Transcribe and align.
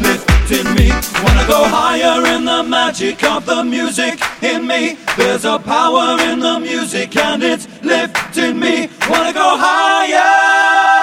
Lifting 0.00 0.74
me. 0.74 0.90
Wanna 1.22 1.46
go 1.46 1.64
higher 1.64 2.26
in 2.34 2.44
the 2.44 2.62
magic 2.62 3.22
of 3.24 3.46
the 3.46 3.62
music 3.62 4.20
in 4.42 4.66
me. 4.66 4.96
There's 5.16 5.44
a 5.44 5.58
power 5.58 6.20
in 6.20 6.40
the 6.40 6.58
music 6.58 7.16
and 7.16 7.42
it's 7.42 7.66
lifting 7.82 8.58
me. 8.58 8.88
Wanna 9.08 9.32
go 9.32 9.56
higher. 9.56 10.99